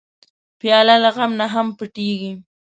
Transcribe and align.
پیاله 0.59 0.95
له 1.03 1.09
غم 1.15 1.31
نه 1.39 1.47
هم 1.53 1.67
پټېږي. 1.77 2.33